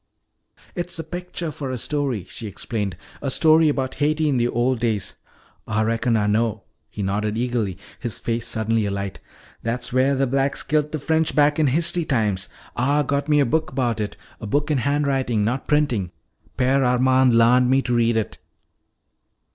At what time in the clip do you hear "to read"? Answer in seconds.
17.83-18.17